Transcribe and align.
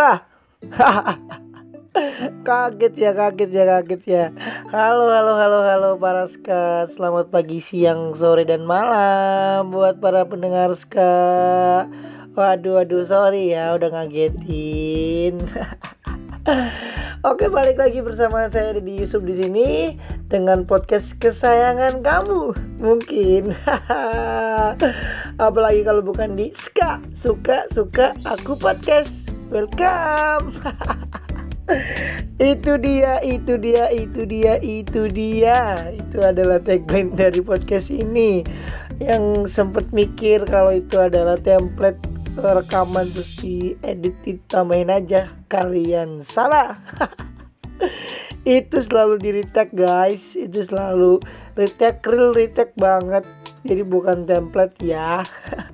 Wah. 0.00 0.24
kaget 2.48 2.94
ya, 2.96 3.12
kaget 3.12 3.50
ya, 3.52 3.64
kaget 3.68 4.02
ya. 4.08 4.24
Halo, 4.72 5.12
halo, 5.12 5.36
halo, 5.36 5.60
halo 5.60 5.90
para 6.00 6.24
ska. 6.24 6.88
Selamat 6.88 7.28
pagi, 7.28 7.60
siang, 7.60 8.16
sore 8.16 8.48
dan 8.48 8.64
malam 8.64 9.68
buat 9.68 10.00
para 10.00 10.24
pendengar 10.24 10.72
ska. 10.72 11.84
Waduh, 12.32 12.80
waduh, 12.80 13.04
sorry 13.04 13.52
ya 13.52 13.76
udah 13.76 13.92
ngagetin. 13.92 15.36
Oke, 17.28 17.52
balik 17.52 17.76
lagi 17.76 18.00
bersama 18.00 18.48
saya 18.48 18.72
di 18.72 19.04
Yusuf 19.04 19.20
di 19.20 19.36
sini 19.36 19.68
dengan 20.32 20.64
podcast 20.64 21.20
kesayangan 21.20 22.00
kamu. 22.00 22.56
Mungkin. 22.80 23.52
Apalagi 25.44 25.84
kalau 25.84 26.00
bukan 26.00 26.32
di 26.32 26.48
Ska, 26.56 27.04
suka 27.12 27.68
suka 27.68 28.16
aku 28.24 28.56
podcast. 28.56 29.29
Welcome. 29.50 30.62
itu 32.38 32.72
dia, 32.78 33.18
itu 33.18 33.58
dia, 33.58 33.90
itu 33.90 34.22
dia, 34.22 34.62
itu 34.62 35.10
dia. 35.10 35.90
Itu 35.90 36.22
adalah 36.22 36.62
tagline 36.62 37.10
dari 37.10 37.42
podcast 37.42 37.90
ini. 37.90 38.46
Yang 39.02 39.50
sempat 39.50 39.90
mikir 39.90 40.46
kalau 40.46 40.78
itu 40.78 41.02
adalah 41.02 41.34
template 41.34 41.98
rekaman 42.38 43.10
terus 43.10 43.42
diedit 43.42 44.14
ditambahin 44.22 44.86
aja 44.86 45.34
kalian 45.50 46.22
salah 46.22 46.78
itu 48.46 48.78
selalu 48.78 49.18
di 49.18 49.30
retake 49.42 49.74
guys 49.74 50.38
itu 50.38 50.62
selalu 50.62 51.18
retake 51.58 52.00
real 52.06 52.30
retake 52.30 52.70
banget 52.78 53.26
jadi 53.66 53.82
bukan 53.82 54.24
template 54.30 54.78
ya 54.78 55.26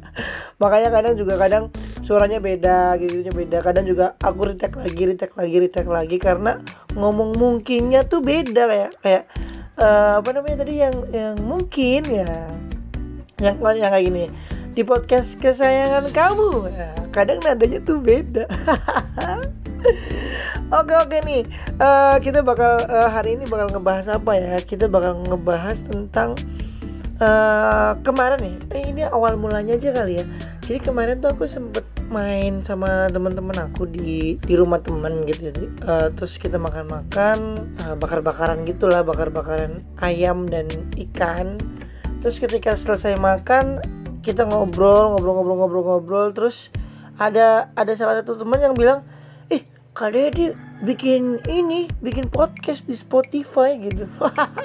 makanya 0.63 0.89
kadang 0.97 1.15
juga 1.21 1.37
kadang 1.37 1.69
suaranya 2.07 2.39
beda 2.39 2.95
gitu 3.03 3.35
beda 3.35 3.67
kadang 3.67 3.83
juga 3.83 4.15
aku 4.23 4.55
retake 4.55 4.79
lagi 4.79 5.03
retake 5.11 5.35
lagi 5.35 5.57
retake 5.59 5.91
lagi 5.91 6.17
karena 6.23 6.63
ngomong 6.95 7.35
mungkinnya 7.35 8.07
tuh 8.07 8.23
beda 8.23 8.71
kayak 8.71 8.91
kayak 9.03 9.25
uh, 9.83 10.23
apa 10.23 10.29
namanya 10.31 10.63
tadi 10.63 10.75
yang 10.87 10.95
yang 11.11 11.35
mungkin 11.43 12.07
ya 12.07 12.31
yang 13.43 13.59
yang 13.59 13.91
kayak 13.91 14.07
gini 14.07 14.25
di 14.77 14.85
podcast 14.85 15.41
kesayangan 15.41 16.13
kamu. 16.13 16.69
Nah, 16.69 17.09
kadang 17.09 17.41
nadanya 17.41 17.81
tuh 17.81 17.97
beda. 17.97 18.45
oke 20.79 20.93
oke 20.93 21.17
nih, 21.25 21.49
uh, 21.81 22.21
kita 22.21 22.45
bakal 22.45 22.85
uh, 22.85 23.09
hari 23.09 23.41
ini 23.41 23.49
bakal 23.49 23.73
ngebahas 23.73 24.21
apa 24.21 24.37
ya? 24.37 24.61
Kita 24.61 24.85
bakal 24.85 25.25
ngebahas 25.25 25.81
tentang 25.81 26.37
uh, 27.25 27.97
kemarin 28.05 28.37
nih. 28.37 28.57
Eh, 28.77 28.85
ini 28.93 29.03
awal 29.09 29.41
mulanya 29.41 29.81
aja 29.81 29.97
kali 29.97 30.21
ya. 30.21 30.25
Jadi 30.69 30.79
kemarin 30.85 31.25
tuh 31.25 31.33
aku 31.33 31.49
sempet 31.49 31.96
main 32.09 32.63
sama 32.63 33.11
teman-teman 33.13 33.71
aku 33.71 33.87
di 33.91 34.39
di 34.41 34.55
rumah 34.55 34.81
temen 34.81 35.27
gitu. 35.27 35.51
Uh, 35.83 36.09
terus 36.15 36.39
kita 36.39 36.57
makan-makan, 36.57 37.59
uh, 37.83 37.95
bakar-bakaran 37.99 38.63
gitulah, 38.65 39.03
bakar-bakaran 39.03 39.83
ayam 40.01 40.47
dan 40.47 40.67
ikan. 40.97 41.59
Terus 42.23 42.43
ketika 42.43 42.75
selesai 42.75 43.15
makan 43.21 43.83
kita 44.27 44.43
ngobrol 44.43 45.15
ngobrol 45.15 45.35
ngobrol 45.39 45.57
ngobrol 45.63 45.85
ngobrol 45.87 46.29
terus 46.35 46.75
ada 47.15 47.71
ada 47.79 47.95
salah 47.95 48.19
satu 48.19 48.35
teman 48.35 48.59
yang 48.59 48.75
bilang 48.75 49.07
eh 49.47 49.63
kalian 49.95 50.35
di 50.35 50.47
bikin 50.83 51.39
ini 51.47 51.87
bikin 52.03 52.27
podcast 52.27 52.91
di 52.91 52.99
Spotify 52.99 53.79
gitu 53.79 54.05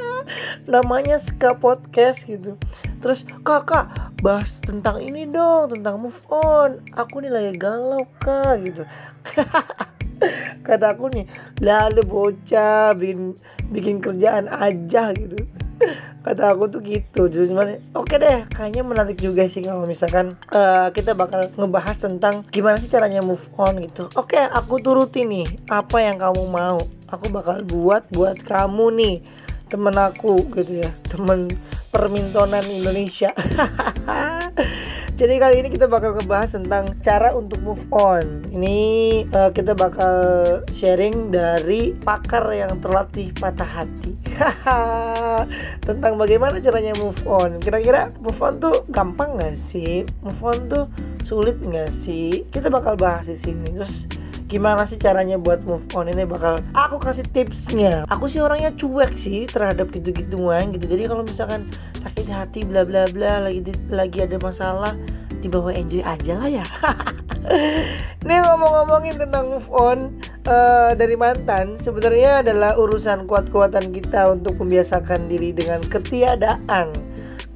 namanya 0.74 1.22
Ska 1.22 1.62
Podcast 1.62 2.26
gitu 2.26 2.58
terus 3.06 3.22
kakak 3.46 4.11
bahas 4.22 4.62
tentang 4.62 5.02
ini 5.02 5.26
dong 5.28 5.74
tentang 5.74 5.98
move 5.98 6.22
on. 6.30 6.78
Aku 6.94 7.20
nih 7.20 7.34
lagi 7.34 7.58
galau 7.58 8.06
kak 8.22 8.62
gitu. 8.62 8.86
Kata 10.68 10.94
aku 10.94 11.10
nih 11.10 11.26
lalu 11.66 12.06
bocah 12.06 12.94
bikin 12.94 13.34
bikin 13.74 13.98
kerjaan 13.98 14.46
aja 14.46 15.10
gitu. 15.18 15.42
Kata 16.26 16.54
aku 16.54 16.70
tuh 16.70 16.86
gitu. 16.86 17.26
Jadi 17.26 17.50
cuman 17.50 17.82
oke 17.98 18.16
deh 18.22 18.46
kayaknya 18.54 18.86
menarik 18.86 19.18
juga 19.18 19.50
sih 19.50 19.66
kalau 19.66 19.90
misalkan 19.90 20.30
uh, 20.54 20.94
kita 20.94 21.18
bakal 21.18 21.50
ngebahas 21.58 21.98
tentang 21.98 22.46
gimana 22.54 22.78
sih 22.78 22.94
caranya 22.94 23.26
move 23.26 23.50
on 23.58 23.82
gitu. 23.82 24.06
Oke 24.14 24.38
aku 24.38 24.78
turuti 24.78 25.26
nih 25.26 25.66
apa 25.74 25.98
yang 25.98 26.22
kamu 26.22 26.46
mau. 26.54 26.78
Aku 27.10 27.34
bakal 27.34 27.66
buat 27.66 28.06
buat 28.14 28.38
kamu 28.46 28.86
nih 28.94 29.16
temen 29.72 29.96
aku 29.96 30.36
gitu 30.52 30.84
ya 30.84 30.92
temen 31.08 31.48
permintonan 31.96 32.68
Indonesia 32.68 33.32
Jadi 35.22 35.38
kali 35.38 35.62
ini 35.62 35.70
kita 35.70 35.86
bakal 35.86 36.18
ngebahas 36.18 36.58
tentang 36.58 36.90
cara 36.98 37.30
untuk 37.38 37.62
move 37.62 37.86
on. 37.94 38.42
Ini 38.50 38.78
uh, 39.30 39.54
kita 39.54 39.78
bakal 39.78 40.18
sharing 40.66 41.30
dari 41.30 41.94
pakar 41.94 42.50
yang 42.50 42.82
terlatih 42.82 43.30
patah 43.38 43.70
hati. 43.70 44.18
tentang 45.86 46.18
bagaimana 46.18 46.58
caranya 46.58 46.98
move 46.98 47.22
on. 47.30 47.62
Kira-kira 47.62 48.10
move 48.26 48.42
on 48.42 48.58
tuh 48.58 48.82
gampang 48.90 49.38
gak 49.38 49.62
sih? 49.62 50.10
Move 50.26 50.42
on 50.42 50.58
tuh 50.66 50.90
sulit 51.22 51.62
gak 51.70 51.94
sih? 51.94 52.50
Kita 52.50 52.74
bakal 52.74 52.98
bahas 52.98 53.30
di 53.30 53.38
sini. 53.38 53.78
Terus 53.78 54.10
gimana 54.52 54.84
sih 54.84 55.00
caranya 55.00 55.40
buat 55.40 55.64
move 55.64 55.88
on 55.96 56.12
ini 56.12 56.28
bakal 56.28 56.60
aku 56.76 57.00
kasih 57.00 57.24
tipsnya. 57.24 58.04
Aku 58.12 58.28
sih 58.28 58.44
orangnya 58.44 58.76
cuek 58.76 59.16
sih 59.16 59.48
terhadap 59.48 59.88
gitu-gituan 59.96 60.76
gitu. 60.76 60.92
Jadi 60.92 61.08
kalau 61.08 61.24
misalkan 61.24 61.72
sakit 62.04 62.28
hati 62.28 62.68
bla 62.68 62.84
bla 62.84 63.08
bla 63.08 63.48
lagi 63.48 63.64
lagi 63.88 64.28
ada 64.28 64.36
masalah 64.44 64.92
dibawa 65.40 65.72
enjoy 65.72 66.04
aja 66.04 66.36
lah 66.36 66.52
ya. 66.52 66.66
Nih 68.28 68.38
ngomong-ngomongin 68.44 69.18
tentang 69.18 69.50
move 69.50 69.72
on 69.74 69.98
uh, 70.46 70.94
dari 70.94 71.18
mantan 71.18 71.74
Sebenarnya 71.82 72.46
adalah 72.46 72.78
urusan 72.78 73.26
kuat-kuatan 73.26 73.90
kita 73.90 74.30
untuk 74.30 74.62
membiasakan 74.62 75.26
diri 75.26 75.50
dengan 75.50 75.82
ketiadaan. 75.82 76.94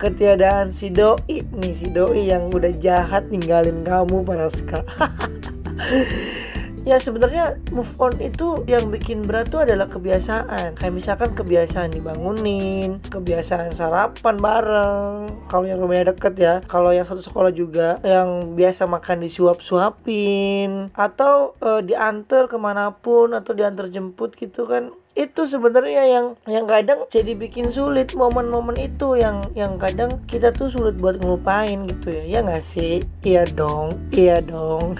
Ketiadaan 0.02 0.74
si 0.74 0.90
doi 0.90 1.44
nih 1.44 1.74
Si 1.76 1.88
doi 1.92 2.34
yang 2.34 2.50
udah 2.50 2.74
jahat 2.82 3.30
ninggalin 3.30 3.86
kamu 3.86 4.26
para 4.26 4.50
ska 4.50 4.82
ya 6.86 7.02
sebenarnya 7.02 7.58
move 7.74 7.92
on 7.98 8.14
itu 8.22 8.62
yang 8.70 8.88
bikin 8.94 9.26
berat 9.26 9.50
tuh 9.50 9.66
adalah 9.66 9.90
kebiasaan. 9.90 10.78
Kayak 10.78 10.94
misalkan 10.94 11.34
kebiasaan 11.34 11.92
dibangunin 11.92 13.02
kebiasaan 13.10 13.74
sarapan 13.74 14.36
bareng. 14.38 15.18
Kalau 15.50 15.66
yang 15.66 15.82
rumahnya 15.82 16.14
deket 16.14 16.34
ya 16.38 16.54
kalau 16.70 16.94
yang 16.94 17.04
satu 17.04 17.26
sekolah 17.26 17.52
juga 17.52 17.98
yang 18.06 18.54
biasa 18.54 18.86
makan 18.86 19.26
disuap-suapin 19.26 20.94
atau 20.94 21.58
uh, 21.60 21.82
diantar 21.82 22.46
ke 22.46 22.58
mana 22.62 22.94
pun 22.94 23.34
atau 23.34 23.58
diantar 23.58 23.90
jemput 23.90 24.38
gitu 24.38 24.70
kan 24.70 24.94
itu 25.16 25.48
sebenarnya 25.48 26.04
yang 26.12 26.26
yang 26.44 26.68
kadang 26.68 27.08
jadi 27.08 27.40
bikin 27.40 27.72
sulit 27.72 28.12
momen-momen 28.20 28.76
itu 28.76 29.16
yang 29.16 29.48
yang 29.56 29.80
kadang 29.80 30.12
kita 30.28 30.52
tuh 30.52 30.68
sulit 30.68 31.00
buat 31.00 31.24
ngelupain 31.24 31.88
gitu 31.88 32.12
ya. 32.12 32.24
Ya 32.28 32.40
nggak 32.44 32.60
sih? 32.60 33.00
Iya 33.24 33.48
dong 33.56 33.96
iya 34.12 34.44
dong. 34.44 35.00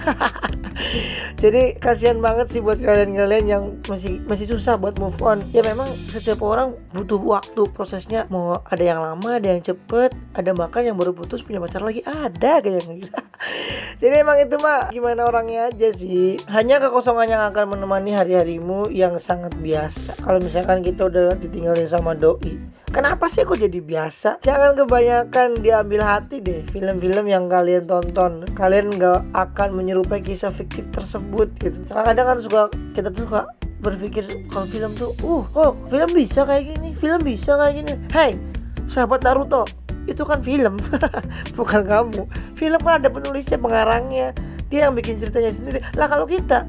Jadi 1.36 1.76
kasihan 1.76 2.16
banget 2.16 2.48
sih 2.48 2.64
buat 2.64 2.80
kalian-kalian 2.80 3.44
yang 3.44 3.64
masih 3.92 4.24
masih 4.24 4.48
susah 4.48 4.80
buat 4.80 4.96
move 4.96 5.20
on. 5.20 5.44
Ya 5.52 5.60
memang 5.60 5.92
setiap 6.08 6.40
orang 6.40 6.72
butuh 6.96 7.20
waktu 7.20 7.68
prosesnya. 7.76 8.24
Mau 8.32 8.56
ada 8.64 8.80
yang 8.80 9.04
lama 9.04 9.36
ada 9.36 9.52
yang 9.52 9.60
cepet 9.60 10.16
ada 10.32 10.56
bahkan 10.56 10.80
yang 10.80 10.96
baru 10.96 11.12
putus 11.12 11.44
punya 11.44 11.60
pacar 11.60 11.84
lagi 11.84 12.00
ada 12.04 12.60
kayak 12.60 12.84
gitu 12.84 13.08
jadi 14.00 14.20
emang 14.20 14.36
itu 14.40 14.56
mah 14.60 14.88
gimana 14.92 15.28
orangnya 15.28 15.68
aja 15.68 15.92
sih. 15.92 16.40
Hanya 16.48 16.80
kekosongan 16.80 17.28
yang 17.28 17.42
akan 17.52 17.76
menemani 17.76 18.16
hari-harimu 18.16 18.88
yang 18.88 19.20
sangat 19.20 19.52
biasa 19.60 20.05
kalau 20.22 20.38
misalkan 20.38 20.84
kita 20.84 21.08
udah 21.10 21.34
ditinggalin 21.38 21.88
sama 21.88 22.14
doi 22.14 22.58
Kenapa 22.96 23.28
sih 23.28 23.44
kok 23.44 23.60
jadi 23.60 23.76
biasa? 23.84 24.40
Jangan 24.40 24.72
kebanyakan 24.72 25.60
diambil 25.60 26.00
hati 26.00 26.40
deh 26.40 26.64
film-film 26.64 27.28
yang 27.28 27.44
kalian 27.44 27.84
tonton. 27.84 28.48
Kalian 28.56 28.88
gak 28.96 29.20
akan 29.36 29.76
menyerupai 29.76 30.24
kisah 30.24 30.48
fiktif 30.48 30.88
tersebut 30.96 31.52
gitu. 31.60 31.76
Kadang-kadang 31.92 32.24
kan 32.24 32.38
suka 32.40 32.62
kita 32.96 33.12
tuh 33.12 33.28
suka 33.28 33.52
berpikir 33.84 34.24
kalau 34.48 34.64
film 34.64 34.96
tuh, 34.96 35.12
uh, 35.20 35.44
oh 35.52 35.76
film 35.92 36.08
bisa 36.16 36.48
kayak 36.48 36.72
gini, 36.72 36.96
film 36.96 37.20
bisa 37.20 37.60
kayak 37.60 37.84
gini. 37.84 37.92
Hey, 38.08 38.40
sahabat 38.88 39.20
Naruto, 39.28 39.68
itu 40.08 40.24
kan 40.24 40.40
film, 40.40 40.80
bukan 41.58 41.84
kamu. 41.84 42.24
Film 42.56 42.80
kan 42.80 43.04
ada 43.04 43.12
penulisnya, 43.12 43.60
pengarangnya, 43.60 44.32
dia 44.72 44.88
yang 44.88 44.96
bikin 44.96 45.20
ceritanya 45.20 45.52
sendiri. 45.52 45.78
Lah 46.00 46.08
kalau 46.08 46.24
kita 46.24 46.64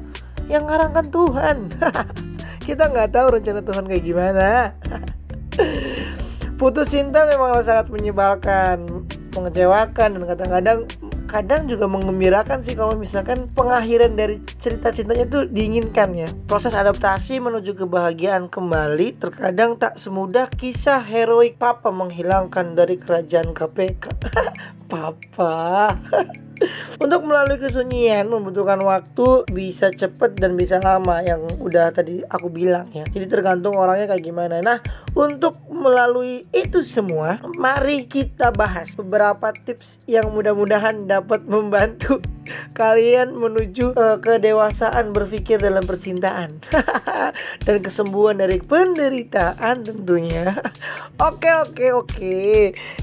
yang 0.52 0.68
ngarangkan 0.68 1.08
Tuhan. 1.08 1.56
kita 2.68 2.84
nggak 2.92 3.16
tahu 3.16 3.26
rencana 3.40 3.60
Tuhan 3.64 3.84
kayak 3.88 4.04
gimana. 4.04 4.48
Putus 6.60 6.92
cinta 6.92 7.24
memang 7.24 7.56
sangat 7.64 7.88
menyebalkan 7.88 9.08
mengecewakan 9.32 10.08
dan 10.18 10.24
kadang-kadang 10.26 10.78
kadang 11.28 11.62
juga 11.68 11.84
mengembirakan 11.88 12.64
sih 12.64 12.72
kalau 12.72 12.96
misalkan 12.96 13.40
pengakhiran 13.52 14.16
dari 14.16 14.40
cerita 14.60 14.92
cintanya 14.92 15.24
itu 15.24 15.48
diinginkan 15.48 16.12
ya. 16.12 16.28
Proses 16.44 16.76
adaptasi 16.76 17.40
menuju 17.40 17.72
kebahagiaan 17.72 18.52
kembali 18.52 19.16
terkadang 19.16 19.80
tak 19.80 19.96
semudah 19.96 20.52
kisah 20.52 21.00
heroik 21.00 21.56
papa 21.56 21.88
menghilangkan 21.88 22.76
dari 22.76 23.00
kerajaan 23.00 23.56
KPK 23.56 24.12
papa 24.92 25.96
Untuk 26.98 27.24
melalui 27.24 27.58
kesunyian 27.60 28.26
membutuhkan 28.26 28.80
waktu 28.82 29.46
bisa 29.50 29.90
cepet 29.94 30.38
dan 30.38 30.58
bisa 30.58 30.82
lama 30.82 31.22
yang 31.22 31.44
udah 31.62 31.94
tadi 31.94 32.22
aku 32.26 32.50
bilang 32.50 32.86
ya. 32.90 33.06
Jadi 33.06 33.26
tergantung 33.30 33.78
orangnya 33.78 34.10
kayak 34.10 34.24
gimana. 34.24 34.58
Nah, 34.62 34.78
untuk 35.14 35.58
melalui 35.70 36.42
itu 36.50 36.82
semua, 36.82 37.38
mari 37.58 38.06
kita 38.06 38.50
bahas 38.50 38.94
beberapa 38.98 39.54
tips 39.54 40.04
yang 40.10 40.30
mudah-mudahan 40.34 41.06
dapat 41.06 41.46
membantu 41.46 42.18
kalian 42.72 43.34
menuju 43.36 43.94
uh, 43.94 44.18
kedewasaan 44.22 45.10
berpikir 45.12 45.60
dalam 45.60 45.82
percintaan. 45.82 46.48
Dan 47.66 47.76
kesembuhan 47.80 48.38
dari 48.38 48.60
penderitaan 48.62 49.84
tentunya. 49.84 50.52
oke, 51.28 51.50
oke, 51.68 51.86
oke. 51.94 52.38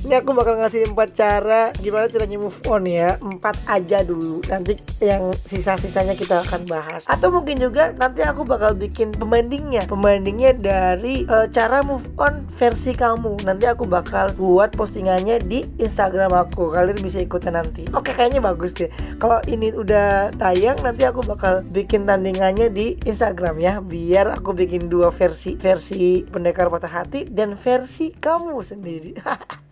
Ini 0.05 0.13
aku 0.21 0.29
bakal 0.37 0.61
ngasih 0.61 0.91
empat 0.91 1.09
cara 1.17 1.69
gimana 1.79 2.07
caranya 2.09 2.37
move 2.39 2.59
on 2.69 2.83
ya. 2.87 3.17
Empat 3.19 3.55
aja 3.67 4.01
dulu. 4.05 4.41
Nanti 4.47 4.77
yang 5.01 5.33
sisa-sisanya 5.35 6.15
kita 6.15 6.41
akan 6.45 6.67
bahas. 6.69 7.03
Atau 7.09 7.33
mungkin 7.33 7.59
juga 7.59 7.91
nanti 7.95 8.21
aku 8.21 8.45
bakal 8.47 8.77
bikin 8.77 9.11
pembandingnya. 9.15 9.87
Pembandingnya 9.89 10.55
dari 10.57 11.25
uh, 11.27 11.47
cara 11.49 11.81
move 11.81 12.05
on 12.21 12.45
versi 12.55 12.95
kamu. 12.95 13.43
Nanti 13.43 13.65
aku 13.65 13.85
bakal 13.85 14.31
buat 14.37 14.73
postingannya 14.73 15.41
di 15.43 15.65
Instagram 15.79 16.31
aku. 16.33 16.75
Kalian 16.75 16.99
bisa 17.01 17.19
ikutan 17.19 17.57
nanti. 17.57 17.87
Oke 17.95 18.11
kayaknya 18.13 18.43
bagus 18.43 18.75
deh. 18.75 18.89
Kalau 19.17 19.34
ini 19.47 19.75
udah 19.75 20.31
tayang 20.39 20.79
nanti 20.79 21.03
aku 21.03 21.25
bakal 21.25 21.59
bikin 21.75 22.07
tandingannya 22.07 22.71
di 22.71 22.95
Instagram 23.03 23.59
ya. 23.59 23.73
Biar 23.83 24.35
aku 24.35 24.55
bikin 24.55 24.87
dua 24.87 25.11
versi 25.11 25.59
versi 25.59 26.23
pendekar 26.23 26.71
patah 26.71 27.03
hati 27.03 27.27
dan 27.27 27.59
versi 27.59 28.13
kamu 28.13 28.61
sendiri 28.61 29.11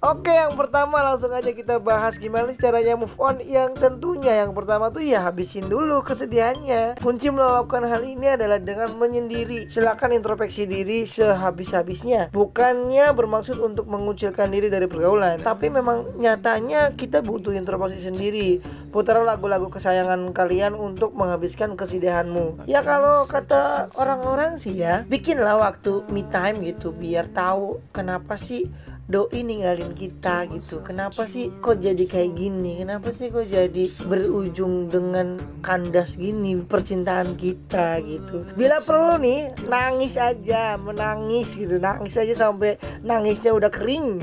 Oke 0.00 0.32
yang 0.32 0.56
pertama 0.56 1.04
langsung 1.04 1.28
aja 1.32 1.52
kita 1.52 1.76
bahas 1.76 2.16
gimana 2.16 2.48
sih 2.52 2.60
caranya 2.60 2.96
move 2.96 3.12
on. 3.20 3.40
Yang 3.44 3.80
tentunya 3.80 4.44
yang 4.44 4.56
pertama 4.56 4.88
tuh 4.88 5.04
ya 5.04 5.24
habisin 5.24 5.68
dulu 5.68 6.00
kesedihannya. 6.04 6.96
Kunci 7.00 7.28
melakukan 7.28 7.84
hal 7.84 8.04
ini 8.04 8.32
adalah 8.32 8.56
dengan 8.56 8.96
menyendiri. 8.96 9.68
Silakan 9.68 10.16
introspeksi 10.16 10.64
diri 10.64 11.04
sehabis-habisnya. 11.04 12.32
Bukannya 12.32 13.12
bermaksud 13.12 13.60
untuk 13.60 13.88
mengucilkan 13.92 14.48
diri 14.48 14.72
dari 14.72 14.88
pergaulan 14.88 15.40
Tapi 15.40 15.68
memang 15.68 16.16
nyatanya 16.16 16.96
kita 16.96 17.20
butuh 17.20 17.52
introspeksi 17.52 18.08
sendiri. 18.08 18.60
Putar 18.88 19.20
lagu-lagu 19.20 19.68
kesayangan 19.68 20.32
kalian 20.32 20.76
untuk 20.76 21.12
menghabiskan 21.12 21.76
kesedihanmu. 21.76 22.64
Ya 22.64 22.80
kalau 22.80 23.28
kata 23.28 23.92
orang-orang 24.00 24.56
sih 24.56 24.74
ya 24.74 25.04
Bikinlah 25.06 25.60
waktu 25.60 26.08
me 26.10 26.26
time 26.26 26.64
gitu 26.64 26.90
Biar 26.90 27.30
tahu 27.30 27.78
kenapa 27.94 28.34
sih 28.40 28.66
doi 29.10 29.42
ninggalin 29.42 29.92
kita 29.98 30.46
gitu. 30.54 30.80
Kenapa 30.86 31.26
sih 31.26 31.50
kok 31.58 31.82
jadi 31.82 32.06
kayak 32.06 32.38
gini? 32.38 32.78
Kenapa 32.78 33.10
sih 33.10 33.28
kok 33.28 33.50
jadi 33.50 33.84
berujung 34.06 34.86
dengan 34.86 35.42
kandas 35.60 36.14
gini 36.14 36.62
percintaan 36.62 37.34
kita 37.34 37.98
gitu? 38.06 38.46
Bila 38.54 38.78
perlu 38.78 39.18
nih 39.18 39.50
nangis 39.66 40.14
aja 40.14 40.78
menangis 40.78 41.58
gitu. 41.58 41.82
Nangis 41.82 42.14
aja 42.14 42.48
sampai 42.48 42.78
nangisnya 43.02 43.50
udah 43.50 43.68
kering. 43.68 44.22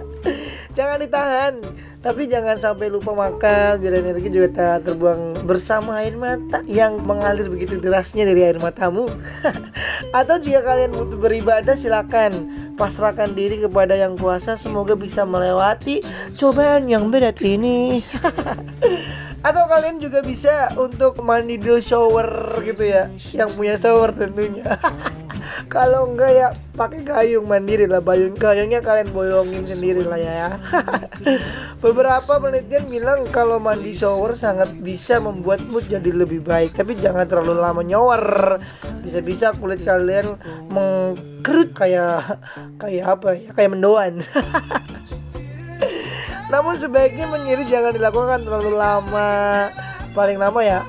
Jangan 0.76 0.98
ditahan 0.98 1.54
tapi 1.98 2.30
jangan 2.30 2.54
sampai 2.54 2.86
lupa 2.94 3.10
makan 3.10 3.82
biar 3.82 3.98
energi 3.98 4.30
juga 4.30 4.48
tak 4.54 4.86
terbuang 4.86 5.42
bersama 5.42 5.98
air 5.98 6.14
mata 6.14 6.62
yang 6.70 7.02
mengalir 7.02 7.50
begitu 7.50 7.82
derasnya 7.82 8.22
dari 8.22 8.46
air 8.46 8.62
matamu. 8.62 9.10
Atau 10.18 10.38
jika 10.38 10.62
kalian 10.62 10.94
butuh 10.94 11.18
beribadah 11.18 11.74
silakan 11.74 12.54
pasrahkan 12.78 13.34
diri 13.34 13.58
kepada 13.58 13.98
yang 13.98 14.14
kuasa. 14.14 14.54
Semoga 14.54 14.94
bisa 14.94 15.26
melewati 15.26 16.06
cobaan 16.38 16.86
yang 16.86 17.10
berat 17.10 17.42
ini. 17.42 17.98
Atau 19.46 19.66
kalian 19.66 19.98
juga 19.98 20.22
bisa 20.22 20.74
untuk 20.78 21.18
mandi 21.22 21.58
dulu 21.58 21.78
shower 21.82 22.58
gitu 22.62 22.82
ya 22.86 23.10
yang 23.34 23.50
punya 23.50 23.74
shower 23.74 24.14
tentunya. 24.14 24.70
Kalau 25.72 26.10
enggak 26.10 26.30
ya 26.34 26.46
pakai 26.74 27.06
gayung 27.06 27.46
mandiri 27.46 27.86
lah. 27.86 28.02
Gayung 28.02 28.34
gayungnya 28.38 28.82
kalian 28.82 29.10
boyongin 29.14 29.64
sendiri 29.66 30.02
lah 30.06 30.18
ya 30.18 30.58
beberapa 31.78 32.42
penelitian 32.42 32.90
bilang 32.90 33.20
kalau 33.30 33.62
mandi 33.62 33.94
shower 33.94 34.34
sangat 34.34 34.74
bisa 34.82 35.22
membuat 35.22 35.62
mood 35.70 35.86
jadi 35.86 36.10
lebih 36.10 36.42
baik. 36.42 36.74
Tapi 36.74 36.98
jangan 36.98 37.26
terlalu 37.26 37.54
lama 37.58 37.82
nyower. 37.86 38.58
Bisa-bisa 39.06 39.54
kulit 39.54 39.86
kalian 39.86 40.34
mengkerut 40.70 41.70
kayak 41.74 42.42
kayak 42.82 43.04
apa 43.06 43.28
ya? 43.38 43.48
Kayak 43.54 43.70
mendoan. 43.78 44.12
Namun 46.52 46.80
sebaiknya 46.80 47.28
menyiri 47.30 47.68
jangan 47.68 47.94
dilakukan 47.94 48.42
terlalu 48.42 48.72
lama. 48.74 49.30
Paling 50.16 50.38
lama 50.40 50.60
ya 50.64 50.80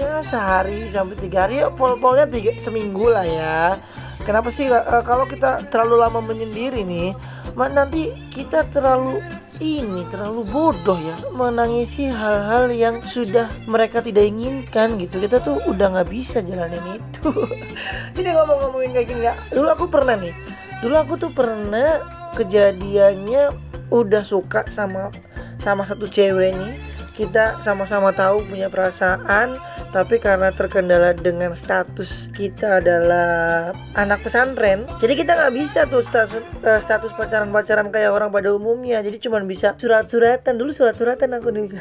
ya 0.00 0.24
sehari 0.24 0.88
sampai 0.88 1.16
tiga 1.20 1.44
hari. 1.44 1.60
Ya 1.60 1.68
pol-polnya 1.68 2.24
tiga 2.24 2.56
seminggu 2.56 3.12
lah 3.12 3.26
ya. 3.28 3.76
Kenapa 4.24 4.48
sih 4.48 4.68
uh, 4.68 5.04
kalau 5.04 5.28
kita 5.28 5.68
terlalu 5.68 5.96
lama 6.00 6.20
menyendiri 6.24 6.84
nih 6.84 7.12
nanti 7.56 8.14
kita 8.32 8.64
terlalu 8.72 9.20
ini 9.60 10.08
terlalu 10.08 10.48
bodoh 10.48 10.96
ya 10.96 11.14
menangisi 11.36 12.08
hal-hal 12.08 12.72
yang 12.72 13.04
sudah 13.04 13.52
mereka 13.68 14.00
tidak 14.00 14.26
inginkan 14.32 14.96
gitu. 14.96 15.20
Kita 15.20 15.38
tuh 15.44 15.60
udah 15.68 16.00
nggak 16.00 16.08
bisa 16.08 16.40
jalanin 16.40 16.96
itu. 16.96 17.28
Ini 18.18 18.28
ngomong-ngomongin 18.34 18.90
kayak 18.96 19.08
gini 19.12 19.22
ya 19.28 19.34
dulu 19.52 19.68
aku 19.70 19.84
pernah 19.86 20.16
nih 20.16 20.34
dulu 20.80 20.94
aku 20.96 21.14
tuh 21.20 21.30
pernah 21.30 22.00
kejadiannya 22.34 23.52
udah 23.92 24.22
suka 24.24 24.64
sama 24.72 25.12
sama 25.60 25.84
satu 25.84 26.08
cewek 26.08 26.56
nih. 26.56 26.74
Kita 27.14 27.60
sama-sama 27.60 28.16
tahu 28.16 28.48
punya 28.48 28.72
perasaan 28.72 29.60
tapi 29.90 30.22
karena 30.22 30.54
terkendala 30.54 31.12
dengan 31.12 31.54
status 31.58 32.30
kita 32.34 32.78
adalah 32.78 33.74
anak 33.98 34.22
pesantren 34.22 34.86
jadi 35.00 35.14
kita 35.16 35.32
nggak 35.32 35.54
bisa 35.56 35.80
tuh 35.88 36.04
status 36.04 36.42
uh, 36.60 36.80
status 36.82 37.12
pacaran 37.16 37.48
pacaran 37.48 37.88
kayak 37.88 38.12
orang 38.12 38.28
pada 38.28 38.52
umumnya. 38.52 39.00
Jadi 39.00 39.16
cuma 39.22 39.40
bisa 39.40 39.72
surat-suratan. 39.80 40.60
Dulu 40.60 40.70
surat-suratan 40.76 41.40
aku 41.40 41.48
nih. 41.50 41.72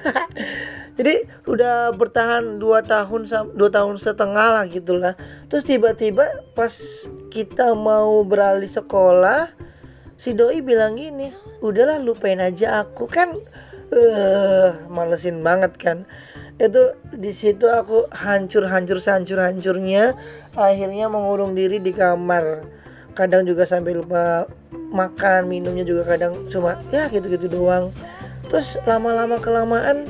Jadi 1.00 1.16
udah 1.48 1.96
bertahan 1.96 2.60
dua 2.60 2.84
tahun 2.84 3.28
dua 3.56 3.70
tahun 3.72 3.96
setengah 3.96 4.48
lah 4.52 4.66
gitulah 4.68 5.16
terus 5.48 5.64
tiba-tiba 5.64 6.44
pas 6.52 6.76
kita 7.32 7.72
mau 7.72 8.20
beralih 8.28 8.68
sekolah 8.68 9.48
si 10.20 10.36
doi 10.36 10.60
bilang 10.60 11.00
gini 11.00 11.32
udahlah 11.64 12.04
lupain 12.04 12.40
aja 12.40 12.84
aku. 12.84 13.08
Kan 13.08 13.36
eh 13.90 13.96
uh, 13.96 14.86
malesin 14.92 15.40
banget 15.42 15.74
kan 15.80 15.98
itu 16.60 16.92
di 17.16 17.32
situ 17.32 17.72
aku 17.72 18.12
hancur 18.12 18.68
hancur 18.68 19.00
hancur 19.00 19.40
hancurnya 19.40 20.12
akhirnya 20.60 21.08
mengurung 21.08 21.56
diri 21.56 21.80
di 21.80 21.96
kamar. 21.96 22.68
Kadang 23.16 23.48
juga 23.48 23.64
sampai 23.64 23.96
lupa 23.96 24.44
makan 24.72 25.48
minumnya 25.48 25.88
juga 25.88 26.04
kadang 26.04 26.46
cuma 26.52 26.76
ya 26.92 27.08
gitu-gitu 27.08 27.48
doang. 27.48 27.96
Terus 28.52 28.76
lama-lama 28.84 29.40
kelamaan 29.40 30.04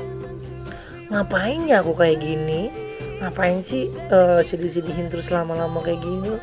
ngapain 1.10 1.70
ya 1.70 1.86
aku 1.86 1.94
kayak 1.94 2.18
gini? 2.18 2.70
Ngapain 3.22 3.62
sih 3.62 3.92
uh, 4.10 4.42
sedih-sedihin 4.42 5.06
terus 5.06 5.30
lama-lama 5.30 5.78
kayak 5.86 6.02
gini? 6.02 6.34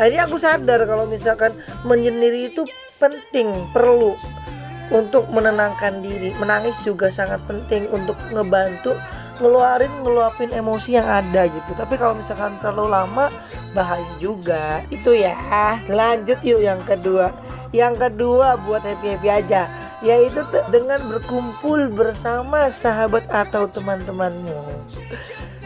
Akhirnya 0.00 0.24
aku 0.24 0.40
sadar 0.40 0.88
kalau 0.88 1.04
misalkan 1.04 1.52
menyendiri 1.84 2.48
itu 2.48 2.64
penting 2.96 3.68
perlu 3.76 4.16
untuk 4.88 5.28
menenangkan 5.28 6.00
diri. 6.00 6.32
Menangis 6.38 6.74
juga 6.80 7.12
sangat 7.12 7.42
penting 7.44 7.90
untuk 7.92 8.16
ngebantu 8.30 8.94
ngeluarin 9.40 9.90
ngeluapin 10.04 10.52
emosi 10.52 11.00
yang 11.00 11.08
ada 11.08 11.48
gitu. 11.48 11.72
Tapi 11.74 11.96
kalau 11.96 12.14
misalkan 12.14 12.54
terlalu 12.60 12.92
lama 12.92 13.26
bahaya 13.74 14.06
juga. 14.20 14.84
Itu 14.92 15.16
ya. 15.16 15.34
Lanjut 15.88 16.38
yuk 16.44 16.60
yang 16.60 16.84
kedua. 16.86 17.32
Yang 17.72 18.08
kedua 18.08 18.60
buat 18.68 18.84
happy 18.84 19.16
happy 19.16 19.30
aja 19.30 19.62
yaitu 20.00 20.40
dengan 20.72 21.00
berkumpul 21.12 21.92
bersama 21.92 22.72
sahabat 22.72 23.24
atau 23.28 23.68
teman-temanmu. 23.68 24.56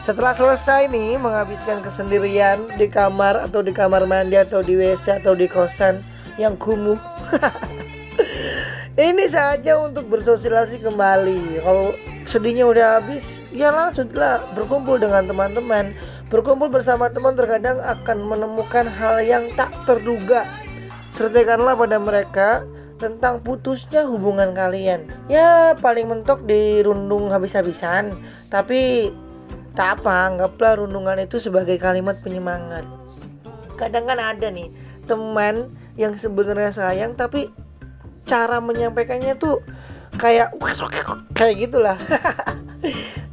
Setelah 0.02 0.34
selesai 0.36 0.90
nih 0.90 1.16
menghabiskan 1.16 1.80
kesendirian 1.80 2.66
di 2.76 2.90
kamar 2.90 3.46
atau 3.48 3.62
di 3.62 3.72
kamar 3.72 4.04
mandi 4.04 4.36
atau 4.36 4.60
di 4.60 4.76
WC 4.76 5.24
atau 5.24 5.32
di 5.38 5.46
kosan 5.48 6.02
yang 6.36 6.58
kumuh 6.58 6.98
ini 8.94 9.26
saja 9.26 9.74
untuk 9.82 10.06
bersosialisasi 10.06 10.86
kembali. 10.86 11.58
Kalau 11.66 11.90
sedihnya 12.30 12.64
udah 12.70 12.86
habis 13.02 13.42
ya 13.50 13.74
langsunglah 13.74 14.46
berkumpul 14.54 15.02
dengan 15.02 15.26
teman-teman. 15.26 15.94
Berkumpul 16.30 16.70
bersama 16.70 17.10
teman 17.10 17.34
terkadang 17.34 17.82
akan 17.82 18.22
menemukan 18.22 18.86
hal 18.86 19.18
yang 19.22 19.50
tak 19.58 19.74
terduga. 19.82 20.46
Sertakanlah 21.14 21.74
pada 21.74 21.98
mereka 21.98 22.48
tentang 23.02 23.42
putusnya 23.42 24.06
hubungan 24.06 24.54
kalian. 24.54 25.10
Ya 25.26 25.74
paling 25.78 26.06
mentok 26.06 26.46
dirundung 26.46 27.34
habis-habisan. 27.34 28.14
Tapi 28.46 29.10
tak 29.74 30.00
apa 30.02 30.30
anggaplah 30.30 30.78
rundungan 30.78 31.18
itu 31.18 31.42
sebagai 31.42 31.82
kalimat 31.82 32.14
penyemangat. 32.22 32.86
Kadang 33.74 34.06
kan 34.06 34.22
ada 34.22 34.46
nih 34.54 34.70
teman 35.04 35.74
yang 35.98 36.14
sebenarnya 36.14 36.70
sayang 36.70 37.18
tapi 37.18 37.50
cara 38.24 38.58
menyampaikannya 38.60 39.36
tuh 39.36 39.60
kayak 40.16 40.56
kayak 41.38 41.54
gitulah 41.68 41.98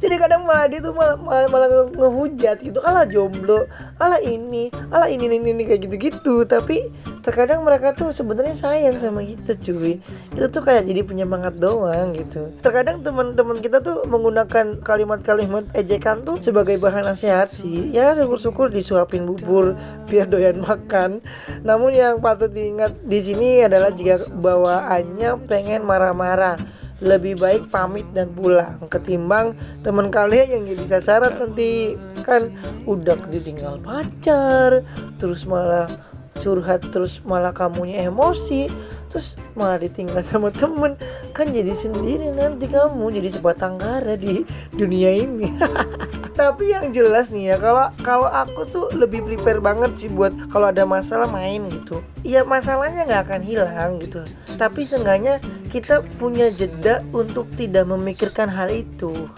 jadi 0.02 0.14
kadang 0.18 0.48
malah 0.48 0.66
dia 0.66 0.80
tuh 0.82 0.94
malah 0.94 1.16
malah, 1.18 1.48
malah 1.48 1.68
ngehujat 1.92 2.62
gitu. 2.64 2.78
Alah 2.82 3.04
jomblo 3.06 3.66
alah 4.02 4.18
ini 4.18 4.72
alah 4.90 5.06
ini 5.06 5.30
ini, 5.30 5.38
ini 5.38 5.62
kayak 5.62 5.80
gitu 5.86 5.96
gitu 5.98 6.34
tapi 6.42 6.90
terkadang 7.22 7.62
mereka 7.62 7.94
tuh 7.94 8.10
sebenarnya 8.10 8.58
sayang 8.58 8.98
sama 8.98 9.22
kita 9.22 9.54
cuy. 9.54 10.02
Itu 10.34 10.46
tuh 10.50 10.62
kayak 10.66 10.90
jadi 10.90 11.06
penyemangat 11.06 11.54
doang 11.62 12.12
gitu. 12.18 12.50
Terkadang 12.60 13.06
teman-teman 13.06 13.62
kita 13.62 13.78
tuh 13.78 14.02
menggunakan 14.10 14.82
kalimat-kalimat 14.82 15.70
ejekan 15.78 16.26
tuh 16.26 16.42
sebagai 16.42 16.82
bahan 16.82 17.06
nasihat 17.06 17.46
sih. 17.46 17.94
Ya 17.94 18.12
syukur-syukur 18.18 18.74
disuapin 18.74 19.24
bubur 19.24 19.78
biar 20.10 20.26
doyan 20.26 20.58
makan. 20.58 21.22
Namun 21.62 21.94
yang 21.94 22.18
patut 22.18 22.50
diingat 22.50 22.98
di 23.06 23.22
sini 23.22 23.62
adalah 23.62 23.94
jika 23.94 24.18
bawaannya 24.34 25.46
pengen 25.46 25.86
marah-marah 25.86 26.81
lebih 27.02 27.34
baik 27.36 27.66
pamit 27.68 28.06
dan 28.14 28.30
pulang 28.30 28.78
ketimbang 28.86 29.58
teman 29.82 30.08
kalian 30.08 30.62
yang 30.62 30.62
jadi 30.70 30.84
sasaran 30.98 31.34
nanti. 31.36 31.98
Kan 32.22 32.54
udah 32.86 33.18
ditinggal 33.26 33.82
pacar 33.82 34.86
terus 35.18 35.42
malah 35.42 35.90
curhat 36.38 36.82
terus 36.94 37.22
malah 37.22 37.50
kamunya 37.54 38.06
emosi 38.06 38.70
terus 39.12 39.36
malah 39.52 39.76
ditinggal 39.76 40.24
sama 40.24 40.48
temen. 40.48 40.96
Kan 41.36 41.52
jadi 41.52 41.76
sendiri 41.76 42.32
nanti 42.32 42.64
kamu 42.64 43.20
jadi 43.20 43.28
sebatang 43.28 43.76
kara 43.76 44.16
di 44.16 44.48
dunia 44.72 45.12
ini. 45.12 45.52
Tapi 46.40 46.72
yang 46.72 46.96
jelas 46.96 47.28
nih 47.28 47.52
ya 47.52 47.56
kalau 47.60 47.92
kalau 48.00 48.28
aku 48.32 48.64
tuh 48.64 48.88
lebih 48.96 49.20
prepare 49.20 49.60
banget 49.60 49.92
sih 50.00 50.08
buat 50.08 50.32
kalau 50.48 50.72
ada 50.72 50.88
masalah 50.88 51.28
main 51.28 51.68
gitu. 51.68 52.00
Ya 52.24 52.40
masalahnya 52.40 53.04
nggak 53.04 53.22
akan 53.28 53.42
hilang 53.44 54.00
gitu. 54.00 54.24
Tapi 54.56 54.80
seenggaknya 54.80 55.44
kita 55.68 56.00
punya 56.16 56.48
jeda 56.48 57.04
untuk 57.12 57.52
tidak 57.60 57.84
memikirkan 57.84 58.48
hal 58.48 58.72
itu. 58.72 59.28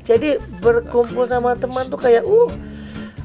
Jadi 0.00 0.40
berkumpul 0.64 1.28
sama 1.28 1.60
teman 1.60 1.92
tuh 1.92 2.00
kayak 2.00 2.24
uh 2.24 2.50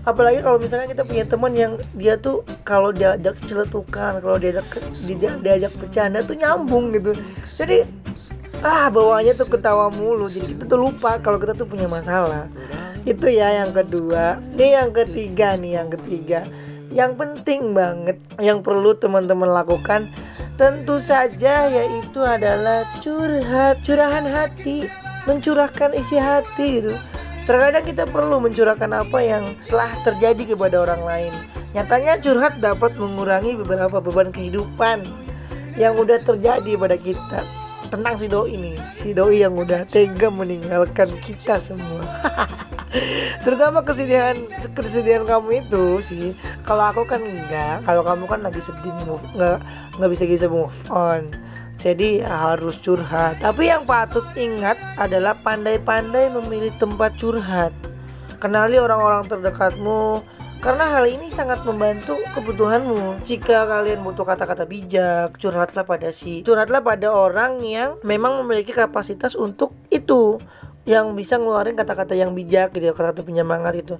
apalagi 0.06 0.40
kalau 0.46 0.62
misalnya 0.62 0.88
kita 0.88 1.04
punya 1.04 1.26
teman 1.26 1.54
yang 1.58 1.74
dia 1.98 2.16
tuh 2.16 2.46
kalau 2.62 2.94
diajak 2.94 3.36
celetukan 3.50 4.22
kalau 4.22 4.38
diajak 4.38 4.66
dia 4.94 5.32
diajak 5.42 5.74
bercanda 5.76 6.22
tuh 6.22 6.38
nyambung 6.38 6.94
gitu. 6.94 7.18
Jadi 7.44 7.90
ah 8.62 8.88
bawaannya 8.94 9.34
tuh 9.34 9.50
ketawa 9.50 9.90
mulu. 9.90 10.30
Jadi 10.30 10.56
kita 10.56 10.70
tuh 10.70 10.80
lupa 10.80 11.18
kalau 11.20 11.42
kita 11.42 11.58
tuh 11.58 11.66
punya 11.66 11.90
masalah. 11.90 12.48
Itu 13.04 13.28
ya 13.28 13.66
yang 13.66 13.74
kedua. 13.74 14.40
Ini 14.56 14.86
yang 14.86 14.90
ketiga 14.94 15.58
nih 15.58 15.82
yang 15.82 15.90
ketiga. 15.90 16.46
Yang 16.94 17.12
penting 17.18 17.74
banget 17.74 18.22
yang 18.40 18.62
perlu 18.62 18.94
teman-teman 18.96 19.52
lakukan 19.52 20.08
tentu 20.56 21.02
saja 21.04 21.68
yaitu 21.68 22.24
adalah 22.24 22.88
curhat 23.04 23.84
curahan 23.84 24.24
hati 24.24 24.88
mencurahkan 25.28 25.92
isi 25.92 26.16
hati 26.16 26.80
itu 26.80 26.96
terkadang 27.46 27.86
kita 27.86 28.04
perlu 28.10 28.42
mencurahkan 28.42 28.92
apa 29.06 29.20
yang 29.22 29.54
telah 29.70 29.94
terjadi 30.02 30.58
kepada 30.58 30.82
orang 30.82 31.02
lain. 31.06 31.34
Nyatanya 31.78 32.18
curhat 32.18 32.58
dapat 32.58 32.98
mengurangi 32.98 33.54
beberapa 33.62 34.02
beban 34.02 34.34
kehidupan 34.34 35.06
yang 35.78 35.94
udah 35.94 36.18
terjadi 36.18 36.74
pada 36.76 36.98
kita. 36.98 37.46
Tentang 37.86 38.18
si 38.18 38.26
doi 38.26 38.58
ini 38.58 38.74
si 38.98 39.14
doi 39.14 39.46
yang 39.46 39.54
udah 39.54 39.86
tega 39.86 40.34
meninggalkan 40.34 41.06
kita 41.22 41.62
semua. 41.62 42.02
Terutama 43.46 43.86
kesedihan 43.86 44.34
kesedihan 44.74 45.22
kamu 45.28 45.68
itu 45.68 46.02
sih 46.02 46.34
kalau 46.66 46.90
aku 46.90 47.06
kan 47.06 47.22
enggak 47.22 47.86
kalau 47.86 48.02
kamu 48.02 48.24
kan 48.26 48.40
lagi 48.42 48.62
sedih 48.64 48.96
move 49.06 49.22
nggak 49.38 49.60
nggak 50.02 50.10
bisa 50.12 50.24
bisa 50.26 50.48
move 50.50 50.74
on 50.90 51.30
jadi 51.76 52.24
harus 52.26 52.80
curhat. 52.80 53.40
Tapi 53.44 53.70
yang 53.70 53.84
patut 53.84 54.24
ingat 54.36 54.80
adalah 54.96 55.36
pandai-pandai 55.40 56.32
memilih 56.32 56.72
tempat 56.80 57.16
curhat. 57.20 57.76
Kenali 58.40 58.80
orang-orang 58.80 59.28
terdekatmu 59.28 60.24
karena 60.64 60.86
hal 60.98 61.06
ini 61.06 61.30
sangat 61.30 61.62
membantu 61.62 62.18
kebutuhanmu. 62.34 63.22
Jika 63.22 63.70
kalian 63.70 64.02
butuh 64.02 64.26
kata-kata 64.26 64.66
bijak, 64.66 65.38
curhatlah 65.38 65.86
pada 65.86 66.10
si, 66.10 66.42
curhatlah 66.42 66.82
pada 66.82 67.14
orang 67.14 67.62
yang 67.62 68.02
memang 68.02 68.42
memiliki 68.42 68.74
kapasitas 68.74 69.38
untuk 69.38 69.78
itu 69.94 70.42
yang 70.86 71.18
bisa 71.18 71.42
ngeluarin 71.42 71.74
kata-kata 71.74 72.14
yang 72.14 72.34
bijak 72.38 72.74
gitu 72.74 72.94
kata-kata 72.94 73.26
penyemangat 73.26 73.74
itu 73.82 73.96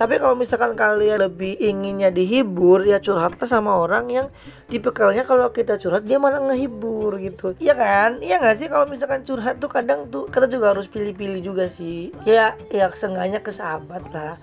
tapi 0.00 0.16
kalau 0.16 0.32
misalkan 0.32 0.72
kalian 0.72 1.28
lebih 1.28 1.60
inginnya 1.60 2.08
dihibur 2.08 2.88
ya 2.88 3.02
curhatlah 3.04 3.44
sama 3.44 3.76
orang 3.76 4.08
yang 4.08 4.26
tipikalnya 4.70 5.26
kalau 5.26 5.50
kita 5.50 5.76
curhat 5.76 6.06
dia 6.06 6.16
malah 6.16 6.40
ngehibur 6.40 7.18
gitu. 7.20 7.52
Iya 7.60 7.74
kan? 7.76 8.10
Iya 8.22 8.40
nggak 8.40 8.56
sih? 8.56 8.68
Kalau 8.70 8.86
misalkan 8.88 9.26
curhat 9.26 9.60
tuh 9.60 9.68
kadang 9.68 10.08
tuh 10.08 10.30
kita 10.30 10.46
juga 10.46 10.72
harus 10.72 10.86
pilih-pilih 10.86 11.42
juga 11.44 11.68
sih. 11.68 12.14
Ya 12.24 12.56
ya 12.72 12.88
sengganya 12.94 13.42
ke 13.42 13.50
sahabat 13.52 14.08
lah. 14.14 14.38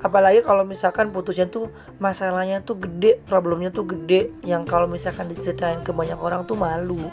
Apalagi 0.00 0.40
kalau 0.40 0.64
misalkan 0.64 1.12
putusnya 1.12 1.50
tuh 1.50 1.68
masalahnya 2.00 2.64
tuh 2.64 2.78
gede 2.78 3.20
problemnya 3.24 3.72
tuh 3.72 3.88
gede. 3.88 4.30
Yang 4.44 4.62
kalau 4.68 4.86
misalkan 4.86 5.32
diceritain 5.32 5.80
ke 5.82 5.90
banyak 5.90 6.16
orang 6.20 6.44
tuh 6.44 6.54
malu. 6.54 7.10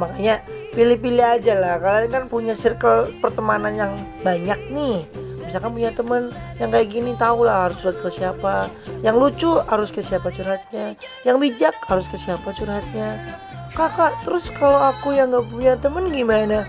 Makanya 0.00 0.42
pilih-pilih 0.74 1.22
aja 1.22 1.54
lah. 1.56 1.78
Kalian 1.78 2.10
kan 2.10 2.24
punya 2.26 2.52
circle 2.52 3.14
pertemanan 3.22 3.72
yang 3.78 3.92
banyak 4.26 4.58
nih. 4.74 5.06
Misalkan 5.46 5.70
punya 5.70 5.90
temen 5.94 6.34
yang 6.58 6.68
kayak 6.74 6.90
gini 6.90 7.14
tau 7.14 7.46
lah 7.46 7.70
harus 7.70 7.78
curhat 7.80 7.98
ke 8.02 8.10
siapa. 8.10 8.54
Yang 9.00 9.16
lucu 9.16 9.50
harus 9.70 9.88
ke 9.94 10.02
siapa 10.02 10.28
curhatnya. 10.34 10.98
Yang 11.22 11.36
bijak 11.40 11.74
harus 11.86 12.06
ke 12.10 12.18
siapa 12.18 12.50
curhatnya. 12.50 13.38
Kakak 13.74 14.14
terus 14.26 14.50
kalau 14.54 14.78
aku 14.78 15.14
yang 15.14 15.30
nggak 15.30 15.46
punya 15.50 15.72
temen 15.78 16.10
gimana? 16.10 16.66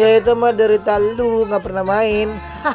Ya 0.00 0.16
itu 0.16 0.32
mah 0.32 0.56
dari 0.56 0.80
lu 1.16 1.44
nggak 1.44 1.62
pernah 1.62 1.84
main. 1.84 2.32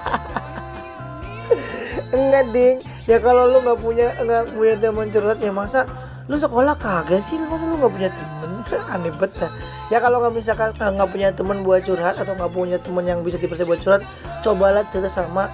Enggak 2.15 2.45
ding. 2.53 2.77
Ya 3.09 3.17
kalau 3.17 3.49
lu 3.49 3.65
nggak 3.65 3.79
punya 3.81 4.13
nggak 4.21 4.53
punya 4.53 4.73
teman 4.77 5.09
curhat 5.09 5.41
ya 5.41 5.49
masa 5.49 5.89
lu 6.29 6.37
sekolah 6.37 6.77
kagak 6.77 7.25
sih? 7.25 7.41
Masa 7.41 7.65
lu 7.65 7.81
nggak 7.81 7.93
punya 7.93 8.09
temen? 8.13 8.49
Aneh 8.93 9.13
banget 9.17 9.49
ya 9.87 9.97
kalau 10.03 10.19
nggak 10.19 10.35
misalkan 10.35 10.69
eh, 10.75 10.91
nggak 10.91 11.09
punya 11.09 11.29
temen 11.31 11.63
buat 11.63 11.81
curhat 11.83 12.15
atau 12.19 12.33
nggak 12.35 12.51
punya 12.51 12.77
temen 12.79 13.03
yang 13.07 13.19
bisa 13.23 13.39
dipercaya 13.39 13.67
buat 13.67 13.81
curhat 13.81 14.03
cobalah 14.43 14.83
cerita 14.91 15.09
sama 15.11 15.47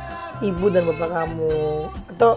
ibu 0.43 0.67
dan 0.71 0.83
bapak 0.87 1.09
kamu. 1.09 1.87
Atau 2.13 2.31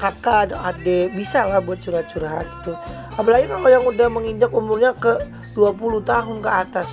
kakak 0.00 0.52
atau 0.52 0.58
adik 0.60 1.14
bisa 1.16 1.46
lah 1.46 1.62
buat 1.62 1.78
curhat-curhat 1.80 2.44
gitu. 2.44 2.72
Apalagi 3.16 3.46
kalau 3.48 3.68
yang 3.68 3.84
udah 3.84 4.08
menginjak 4.08 4.50
umurnya 4.52 4.92
ke 4.98 5.20
20 5.56 6.02
tahun 6.04 6.36
ke 6.42 6.50
atas. 6.50 6.88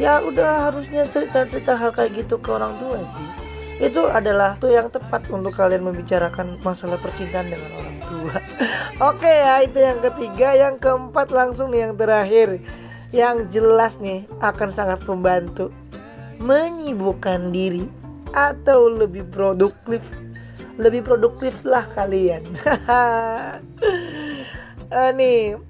Ya 0.00 0.24
udah 0.24 0.72
harusnya 0.72 1.04
cerita-cerita 1.04 1.76
hal 1.76 1.92
kayak 1.92 2.24
gitu 2.24 2.40
ke 2.40 2.48
orang 2.48 2.80
tua 2.80 2.96
sih. 3.04 3.28
Itu 3.82 4.08
adalah 4.08 4.56
tuh 4.56 4.72
yang 4.72 4.88
tepat 4.88 5.28
untuk 5.28 5.52
kalian 5.52 5.84
membicarakan 5.84 6.56
masalah 6.64 6.96
percintaan 6.96 7.52
dengan 7.52 7.70
orang 7.76 7.98
tua. 8.08 8.36
Oke 9.12 9.28
ya, 9.28 9.60
itu 9.60 9.78
yang 9.82 10.00
ketiga, 10.00 10.48
yang 10.56 10.74
keempat 10.80 11.28
langsung 11.28 11.74
nih 11.74 11.90
yang 11.90 11.94
terakhir. 11.98 12.62
Yang 13.12 13.60
jelas 13.60 14.00
nih 14.00 14.24
akan 14.40 14.68
sangat 14.72 15.04
membantu 15.04 15.68
menyibukkan 16.40 17.52
diri 17.52 17.86
atau 18.32 18.88
lebih 18.88 19.28
produktif. 19.28 20.02
Lebih 20.80 21.04
produktif 21.04 21.52
lah 21.62 21.84
kalian. 21.92 22.42
uh, 22.88 23.60
nih 25.20 25.60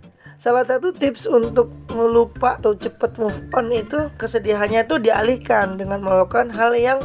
Salah 0.43 0.67
satu 0.67 0.91
tips 0.91 1.31
untuk 1.31 1.71
melupa 1.95 2.59
atau 2.59 2.75
cepat 2.75 3.15
move 3.15 3.47
on 3.55 3.71
itu 3.71 4.11
kesedihannya 4.19 4.83
itu 4.83 4.99
dialihkan 4.99 5.79
dengan 5.79 6.03
melakukan 6.03 6.51
hal 6.51 6.75
yang 6.75 6.99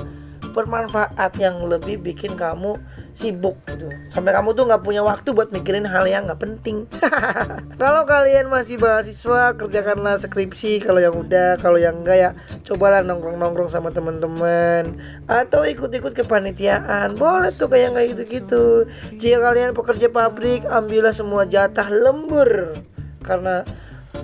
bermanfaat 0.57 1.37
yang 1.37 1.61
lebih 1.69 2.01
bikin 2.01 2.33
kamu 2.33 2.73
sibuk. 3.17 3.57
Gitu 3.65 3.89
sampai 4.13 4.33
kamu 4.33 4.49
tuh 4.57 4.65
nggak 4.65 4.81
punya 4.81 5.01
waktu 5.05 5.29
buat 5.29 5.53
mikirin 5.53 5.85
hal 5.85 6.09
yang 6.09 6.25
nggak 6.25 6.41
penting. 6.41 6.89
Kalau 7.81 8.01
kalian 8.09 8.49
masih 8.49 8.81
mahasiswa 8.81 9.53
kerjakanlah 9.53 10.17
skripsi. 10.17 10.81
Kalau 10.81 10.97
yang 10.97 11.13
udah 11.13 11.61
kalau 11.61 11.77
yang 11.77 12.01
enggak 12.01 12.17
ya 12.17 12.29
cobalah 12.65 13.05
nongkrong 13.05 13.37
nongkrong 13.37 13.69
sama 13.69 13.93
teman-teman. 13.93 14.97
Atau 15.29 15.69
ikut-ikut 15.69 16.17
kepanitiaan. 16.17 17.13
Boleh 17.13 17.53
tuh 17.53 17.69
kayak 17.69 17.93
nggak 17.93 18.05
gitu-gitu. 18.17 18.89
Jika 19.21 19.37
kalian 19.37 19.77
pekerja 19.77 20.09
pabrik 20.09 20.65
ambillah 20.65 21.13
semua 21.13 21.45
jatah 21.45 21.89
lembur. 21.93 22.81
Karena 23.21 23.61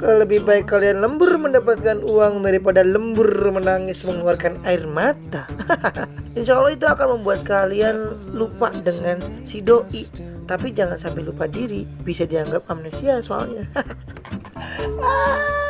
lebih 0.03 0.43
baik 0.43 0.67
kalian 0.67 0.99
lembur 0.99 1.39
mendapatkan 1.39 2.03
uang 2.03 2.43
daripada 2.43 2.83
lembur 2.83 3.29
menangis 3.53 4.03
mengeluarkan 4.03 4.59
air 4.67 4.83
mata. 4.83 5.47
Insya 6.37 6.59
Allah 6.59 6.73
itu 6.75 6.85
akan 6.89 7.19
membuat 7.19 7.45
kalian 7.47 8.11
lupa 8.35 8.73
dengan 8.73 9.21
si 9.47 9.63
doi. 9.63 10.03
Tapi 10.43 10.75
jangan 10.75 10.99
sampai 10.99 11.23
lupa 11.23 11.47
diri, 11.47 11.83
bisa 11.85 12.27
dianggap 12.27 12.67
amnesia 12.67 13.19
soalnya. 13.23 13.67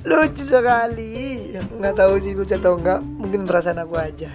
Lucu 0.00 0.40
sekali. 0.40 1.52
nggak 1.52 1.94
tahu 1.96 2.16
sih 2.20 2.32
lucu 2.32 2.56
atau 2.56 2.80
enggak 2.80 3.04
mungkin 3.04 3.44
perasaan 3.44 3.84
aku 3.84 4.00
aja. 4.00 4.32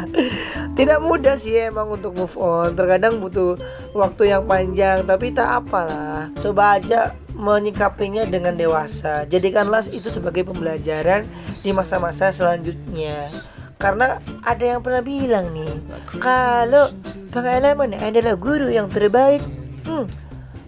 Tidak 0.78 0.98
mudah 0.98 1.38
sih 1.38 1.54
emang 1.54 1.94
untuk 1.94 2.18
move 2.18 2.34
on. 2.34 2.74
Terkadang 2.74 3.22
butuh 3.22 3.54
waktu 3.94 4.34
yang 4.34 4.44
panjang 4.50 5.06
tapi 5.06 5.30
tak 5.30 5.62
apalah. 5.62 6.34
Coba 6.42 6.82
aja 6.82 7.14
menyikapinya 7.38 8.26
dengan 8.26 8.58
dewasa. 8.58 9.22
Jadikanlah 9.30 9.86
itu 9.86 10.10
sebagai 10.10 10.42
pembelajaran 10.42 11.30
di 11.62 11.70
masa-masa 11.70 12.34
selanjutnya. 12.34 13.30
Karena 13.78 14.18
ada 14.42 14.64
yang 14.66 14.82
pernah 14.82 15.06
bilang 15.06 15.54
nih 15.54 15.70
kalau 16.18 16.90
pengalaman 17.38 17.94
adalah 17.94 18.34
guru 18.34 18.66
yang 18.66 18.90
terbaik. 18.90 19.42
Hmm, 19.86 20.10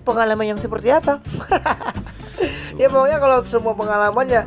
pengalaman 0.07 0.55
yang 0.55 0.61
seperti 0.63 0.95
apa? 0.95 1.19
Ya 2.81 2.89
pokoknya 2.89 3.21
kalau 3.21 3.45
semua 3.45 3.77
pengalaman 3.77 4.25
ya 4.25 4.43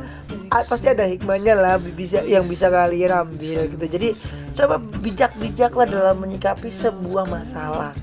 pasti 0.50 0.90
ada 0.90 1.06
hikmahnya 1.06 1.54
lah 1.54 1.78
bisa 1.78 2.26
yang 2.26 2.42
bisa 2.42 2.66
kalian 2.66 3.22
ambil 3.22 3.70
gitu. 3.70 3.86
Jadi 3.86 4.08
coba 4.58 4.82
bijak-bijaklah 4.98 5.86
dalam 5.86 6.18
menyikapi 6.18 6.74
sebuah 6.74 7.30
masalah. 7.30 7.94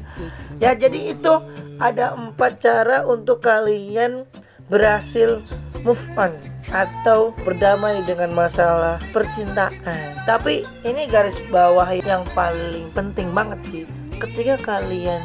Ya 0.64 0.72
jadi 0.72 1.12
itu 1.12 1.44
ada 1.76 2.16
empat 2.16 2.64
cara 2.64 3.04
untuk 3.04 3.44
kalian 3.44 4.24
berhasil 4.72 5.44
move 5.84 6.00
on 6.16 6.32
atau 6.72 7.36
berdamai 7.44 8.00
dengan 8.08 8.32
masalah 8.32 8.96
percintaan. 9.12 10.24
Tapi 10.24 10.64
ini 10.88 11.12
garis 11.12 11.36
bawah 11.52 11.92
yang 11.92 12.24
paling 12.32 12.88
penting 12.96 13.28
banget 13.36 13.60
sih 13.68 13.84
ketika 14.22 14.78
kalian 14.78 15.22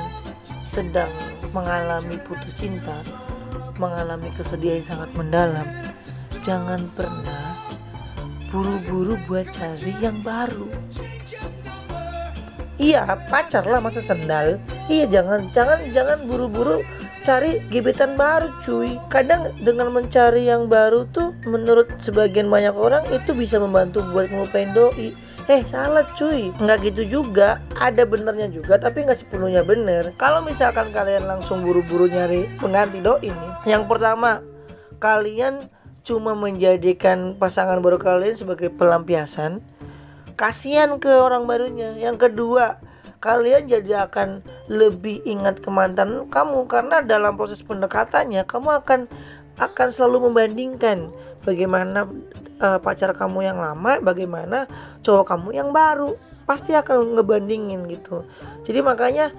sedang 0.64 1.12
mengalami 1.52 2.16
putus 2.24 2.56
cinta 2.56 2.96
mengalami 3.76 4.32
kesedihan 4.32 4.80
yang 4.80 4.88
sangat 4.88 5.10
mendalam, 5.12 5.68
jangan 6.48 6.80
pernah 6.96 7.52
buru-buru 8.48 9.20
buat 9.28 9.44
cari 9.52 9.92
yang 10.00 10.24
baru. 10.24 10.64
Iya, 12.80 13.04
pacar 13.28 13.68
lah 13.68 13.84
masa 13.84 14.00
sendal. 14.00 14.56
Iya, 14.88 15.08
jangan 15.12 15.52
jangan 15.52 15.80
jangan 15.92 16.18
buru-buru 16.24 16.80
cari 17.26 17.58
gebetan 17.74 18.14
baru 18.14 18.54
cuy 18.62 19.02
kadang 19.10 19.50
dengan 19.58 19.90
mencari 19.90 20.46
yang 20.46 20.70
baru 20.70 21.10
tuh 21.10 21.34
menurut 21.42 21.90
sebagian 21.98 22.46
banyak 22.46 22.70
orang 22.70 23.02
itu 23.10 23.34
bisa 23.34 23.58
membantu 23.58 23.98
buat 24.14 24.30
ngelupain 24.30 24.70
doi 24.70 25.10
eh 25.46 25.62
salah 25.62 26.02
cuy. 26.18 26.50
Nggak 26.58 26.92
gitu 26.92 27.02
juga. 27.22 27.62
Ada 27.78 28.02
benernya 28.02 28.50
juga 28.50 28.78
tapi 28.78 29.06
nggak 29.06 29.18
sepenuhnya 29.18 29.62
bener. 29.62 30.14
Kalau 30.18 30.42
misalkan 30.42 30.90
kalian 30.90 31.26
langsung 31.26 31.62
buru-buru 31.62 32.10
nyari 32.10 32.50
pengganti 32.58 32.98
do 32.98 33.18
ini 33.22 33.48
yang 33.66 33.86
pertama 33.86 34.42
kalian 34.98 35.70
cuma 36.06 36.38
menjadikan 36.38 37.34
pasangan 37.34 37.82
baru 37.82 37.98
kalian 37.98 38.38
sebagai 38.38 38.70
pelampiasan. 38.74 39.62
Kasihan 40.36 41.00
ke 41.00 41.08
orang 41.08 41.48
barunya. 41.48 41.96
Yang 41.96 42.28
kedua 42.28 42.78
kalian 43.24 43.66
jadi 43.66 44.06
akan 44.06 44.44
lebih 44.70 45.24
ingat 45.24 45.62
ke 45.64 45.70
mantan 45.72 46.28
kamu. 46.28 46.68
Karena 46.68 47.02
dalam 47.02 47.34
proses 47.34 47.62
pendekatannya 47.62 48.44
kamu 48.44 48.82
akan 48.82 49.00
akan 49.56 49.88
selalu 49.88 50.28
membandingkan 50.28 51.08
bagaimana 51.40 52.04
uh, 52.60 52.78
pacar 52.80 53.12
kamu 53.16 53.48
yang 53.48 53.58
lama 53.58 53.98
bagaimana 54.00 54.68
cowok 55.02 55.24
kamu 55.36 55.48
yang 55.56 55.70
baru? 55.72 56.16
Pasti 56.46 56.72
akan 56.72 57.18
ngebandingin 57.18 57.90
gitu. 57.90 58.22
Jadi 58.62 58.78
makanya 58.84 59.34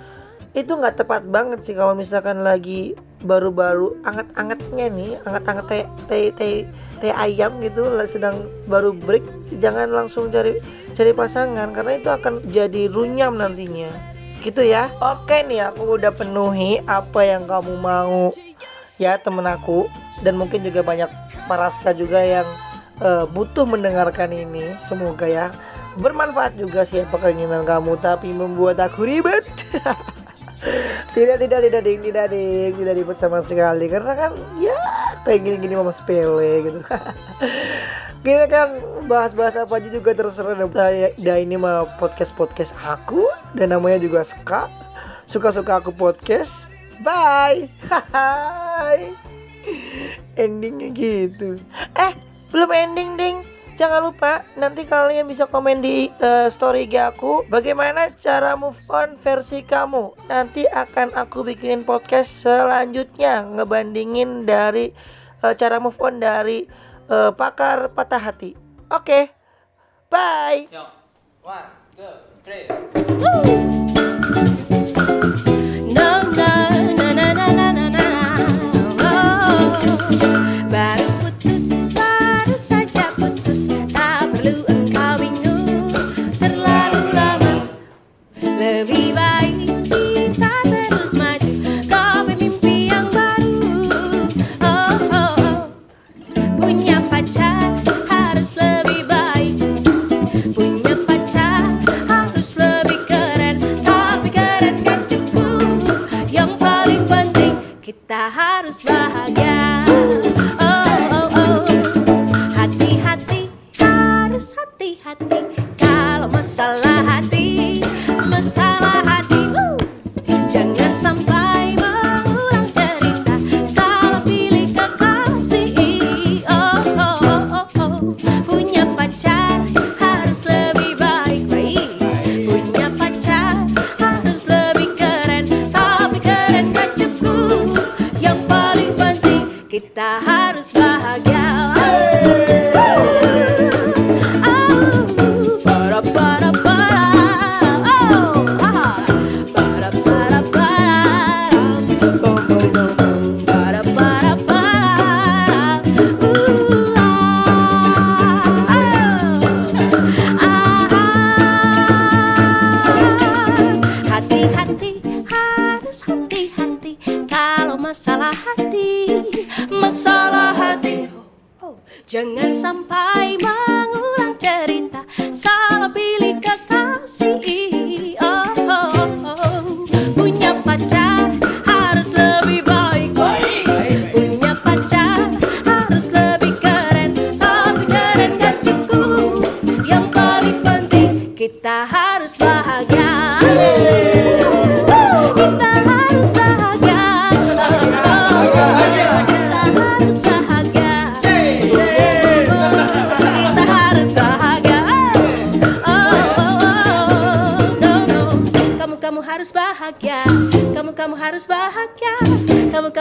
itu 0.58 0.74
nggak 0.74 1.06
tepat 1.06 1.22
banget 1.30 1.62
sih 1.62 1.78
kalau 1.78 1.94
misalkan 1.94 2.42
lagi 2.42 2.98
baru-baru 3.22 4.02
anget-angetnya 4.02 4.88
nih 4.90 5.12
anget-anget 5.22 5.66
teh 5.70 5.86
teh 6.10 6.26
teh 6.34 6.56
teh 6.98 7.14
ayam 7.14 7.62
gitu 7.62 7.86
sedang 8.10 8.50
baru 8.66 8.90
break 8.94 9.22
jangan 9.62 9.90
langsung 9.90 10.34
cari 10.34 10.58
cari 10.98 11.14
pasangan 11.14 11.70
karena 11.78 12.02
itu 12.02 12.10
akan 12.10 12.42
jadi 12.50 12.90
runyam 12.90 13.38
nantinya. 13.38 13.90
Gitu 14.42 14.66
ya. 14.66 14.90
Oke 14.98 15.46
nih 15.46 15.70
aku 15.70 15.98
udah 15.98 16.14
penuhi 16.14 16.82
apa 16.90 17.22
yang 17.22 17.46
kamu 17.46 17.74
mau. 17.78 18.34
Ya 18.98 19.22
temen 19.22 19.46
aku 19.46 19.86
dan 20.26 20.42
mungkin 20.42 20.66
juga 20.66 20.82
banyak 20.82 21.10
paraska 21.46 21.94
juga 21.94 22.18
yang 22.18 22.50
uh, 23.02 23.26
butuh 23.30 23.66
mendengarkan 23.66 24.34
ini 24.34 24.78
semoga 24.86 25.28
ya. 25.28 25.48
Bermanfaat 25.98 26.62
juga 26.62 26.86
sih 26.86 27.02
apa 27.02 27.18
keinginan 27.18 27.66
kamu 27.66 27.98
tapi 27.98 28.30
membuat 28.30 28.78
aku 28.78 29.06
ribet. 29.06 29.46
Tidak 31.14 31.38
tidak 31.38 31.70
tidak 31.70 31.82
ding 31.86 32.02
tidak 32.02 32.26
ding. 32.34 32.74
Tidak 32.74 32.94
ribet 32.98 33.18
sama 33.18 33.46
sekali 33.46 33.86
karena 33.90 34.14
kan 34.18 34.32
ya 34.58 34.78
kayak 35.22 35.46
gini 35.46 35.58
gini 35.62 35.74
mama 35.78 35.94
sepele 35.94 36.66
gitu. 36.66 36.82
Gini 38.26 38.44
kan 38.50 38.74
bahas-bahas 39.06 39.56
apa 39.56 39.78
aja 39.78 39.94
juga 39.94 40.12
terserah. 40.12 40.58
Dan 41.16 41.38
ini 41.48 41.56
mah 41.56 41.86
podcast 42.02 42.34
podcast 42.34 42.74
aku 42.82 43.30
dan 43.54 43.72
namanya 43.72 44.02
juga 44.02 44.26
suka 44.26 44.68
suka 45.30 45.54
suka 45.54 45.80
aku 45.80 45.94
podcast. 45.94 46.66
Bye. 47.06 47.70
Endingnya 50.42 50.90
gitu. 50.92 51.62
Eh 51.94 52.27
belum 52.52 52.72
ending 52.72 53.12
ding 53.20 53.38
Jangan 53.78 54.10
lupa 54.10 54.42
nanti 54.58 54.90
kalian 54.90 55.30
bisa 55.30 55.46
komen 55.46 55.86
di 55.86 56.10
uh, 56.18 56.50
story 56.50 56.90
IG 56.90 56.98
aku 56.98 57.46
bagaimana 57.46 58.10
cara 58.10 58.58
move 58.58 58.82
on 58.90 59.22
versi 59.22 59.62
kamu. 59.62 60.18
Nanti 60.26 60.66
akan 60.66 61.14
aku 61.14 61.46
bikinin 61.46 61.86
podcast 61.86 62.42
selanjutnya 62.42 63.46
ngebandingin 63.46 64.50
dari 64.50 64.90
uh, 65.46 65.54
cara 65.54 65.78
move 65.78 65.94
on 66.02 66.18
dari 66.18 66.66
uh, 67.06 67.30
pakar 67.38 67.94
patah 67.94 68.34
hati. 68.34 68.58
Oke. 68.90 69.06
Okay. 69.06 69.24
Bye. 70.10 70.66
Yo. 70.74 70.90
One, 71.46 71.70
two, 71.94 72.18
three. 72.42 73.86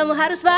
Kamu 0.07 0.23
harus 0.23 0.39
bahagia 0.39 0.56